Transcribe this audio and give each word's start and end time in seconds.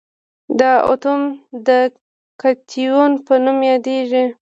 دا 0.59 0.71
اتوم 0.91 1.21
د 1.67 1.69
کتیون 2.41 3.11
په 3.25 3.33
نوم 3.43 3.59
یادیږي. 3.71 4.25